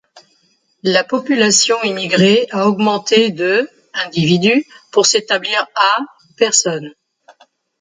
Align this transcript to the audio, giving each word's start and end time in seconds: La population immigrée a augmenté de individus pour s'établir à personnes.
La 0.81 1.03
population 1.03 1.75
immigrée 1.83 2.47
a 2.49 2.67
augmenté 2.67 3.29
de 3.29 3.69
individus 3.93 4.65
pour 4.91 5.05
s'établir 5.05 5.67
à 5.75 5.95
personnes. 6.37 6.95